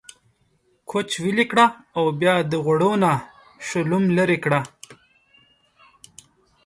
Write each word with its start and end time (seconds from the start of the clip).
کوچ 0.89 1.09
ويلي 1.23 1.45
کړه 1.51 1.65
او 1.97 2.05
بيا 2.19 2.35
د 2.51 2.53
غوړو 2.65 2.91
نه 3.03 3.13
شلوم 3.67 4.03
ليرې 4.15 4.37
کړه۔ 4.43 4.59